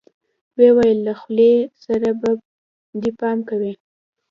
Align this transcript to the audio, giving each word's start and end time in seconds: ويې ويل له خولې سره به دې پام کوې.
ويې 0.55 0.69
ويل 0.77 0.99
له 1.07 1.13
خولې 1.19 1.51
سره 1.85 2.09
به 2.21 2.29
دې 3.01 3.11
پام 3.19 3.37
کوې. 3.49 3.73